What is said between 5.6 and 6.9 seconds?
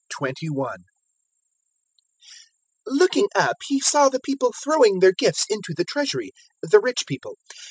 the Treasury the